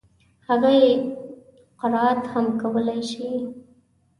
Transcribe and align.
هغه 0.47 0.71
يې 0.81 0.91
قرائت 1.79 2.23
هم 2.33 2.45
کولای 2.61 3.01
شي. 3.11 3.27